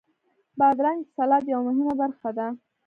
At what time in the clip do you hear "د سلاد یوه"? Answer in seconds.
1.05-1.63